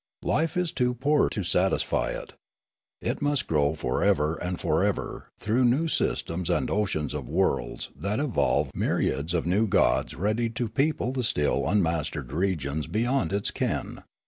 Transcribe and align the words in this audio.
Life 0.25 0.57
is 0.57 0.71
too 0.71 0.95
poor 0.95 1.29
to 1.29 1.43
satisfy 1.43 2.07
it. 2.09 2.33
It 3.01 3.21
must 3.21 3.45
grow 3.45 3.75
for 3.75 4.03
ever 4.03 4.33
and 4.35 4.59
for 4.59 4.83
ever 4.83 5.29
through 5.39 5.63
new 5.65 5.87
systems 5.87 6.49
and 6.49 6.71
oceans 6.71 7.13
of 7.13 7.29
worlds 7.29 7.89
that 7.95 8.19
evolve 8.19 8.71
myriads 8.75 9.35
of 9.35 9.45
new 9.45 9.67
gods 9.67 10.15
ready 10.15 10.49
to 10.49 10.69
people 10.69 11.11
the 11.11 11.21
still 11.21 11.67
unmastered 11.69 12.33
regions 12.33 12.87
beyond 12.87 13.31
its 13.31 13.51
ken. 13.51 14.01